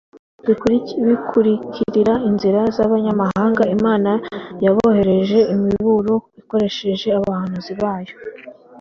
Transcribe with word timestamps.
bikurikirira 1.05 2.13
inzira 2.29 2.61
z'abanyamahanga. 2.75 3.63
Imana 3.75 4.11
yaboherereje 4.65 5.39
imiburo 5.53 6.15
ikoresheje 6.41 7.07
abahanuzi 7.19 7.71
bayo 7.81 8.15